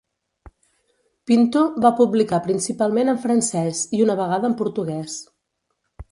Pinto 1.31 1.61
va 1.83 1.91
publicar 1.99 2.39
principalment 2.47 3.11
en 3.13 3.19
francès 3.25 3.81
i 3.99 4.01
una 4.07 4.15
vegada 4.23 4.51
en 4.53 4.55
portuguès. 4.63 5.19